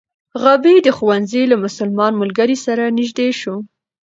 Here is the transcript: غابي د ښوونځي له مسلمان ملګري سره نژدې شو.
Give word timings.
غابي 0.41 0.75
د 0.83 0.87
ښوونځي 0.97 1.43
له 1.51 1.55
مسلمان 1.65 2.11
ملګري 2.21 2.57
سره 2.65 2.83
نژدې 2.97 3.29
شو. 3.39 3.55